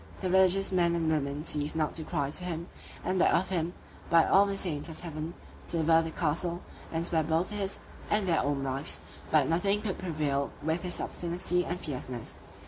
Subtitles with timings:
[0.21, 2.69] The religious men and women ceased not to cry to him,
[3.05, 3.73] and beg of him,
[4.09, 5.35] by all the saints of heaven,
[5.67, 7.77] to deliver the castle, and spare both his
[8.09, 12.35] and their own lives; but nothing could prevail with his obstinacy and fierceness.